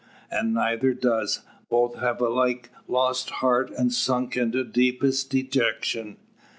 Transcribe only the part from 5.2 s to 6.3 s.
dejection.